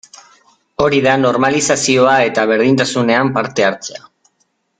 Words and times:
Hori 0.85 1.01
da 1.07 1.13
normalizazioa 1.25 2.15
eta 2.31 2.47
berdintasunean 2.53 3.31
parte 3.37 3.69
hartzea. 3.69 4.07